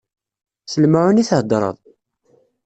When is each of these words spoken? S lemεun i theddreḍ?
S 0.71 0.73
lemεun 0.81 1.21
i 1.21 1.23
theddreḍ? 1.29 1.77